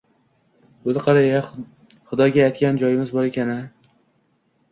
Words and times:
Buni 0.87 1.01
qara-ya, 1.07 1.41
Xudoga 2.11 2.43
aytgan 2.45 2.79
joyimiz 2.85 3.13
bor 3.17 3.27
ekan-a? 3.29 3.59